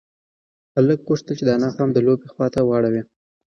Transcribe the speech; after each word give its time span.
هلک 0.75 0.99
غوښتل 1.07 1.33
چې 1.39 1.43
د 1.45 1.49
انا 1.57 1.69
پام 1.77 1.89
د 1.93 1.97
لوبې 2.05 2.27
خواته 2.33 2.59
واړوي. 2.65 3.03